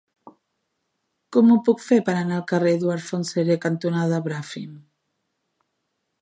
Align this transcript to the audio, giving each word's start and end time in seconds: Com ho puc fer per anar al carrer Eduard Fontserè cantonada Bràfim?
Com 1.35 1.51
ho 1.51 1.57
puc 1.67 1.83
fer 1.87 1.99
per 2.07 2.15
anar 2.21 2.39
al 2.39 2.47
carrer 2.53 2.71
Eduard 2.79 3.05
Fontserè 3.11 3.59
cantonada 3.67 4.23
Bràfim? 4.31 4.73